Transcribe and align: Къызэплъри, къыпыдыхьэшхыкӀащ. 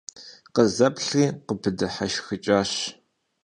Къызэплъри, 0.53 1.25
къыпыдыхьэшхыкӀащ. 1.47 2.71